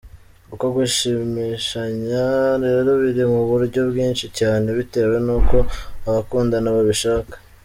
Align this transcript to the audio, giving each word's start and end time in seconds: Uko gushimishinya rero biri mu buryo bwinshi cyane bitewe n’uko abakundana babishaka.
Uko 0.53 0.65
gushimishinya 0.75 2.25
rero 2.63 2.91
biri 3.03 3.23
mu 3.33 3.41
buryo 3.49 3.79
bwinshi 3.89 4.25
cyane 4.39 4.67
bitewe 4.77 5.15
n’uko 5.25 5.55
abakundana 6.07 6.69
babishaka. 6.77 7.35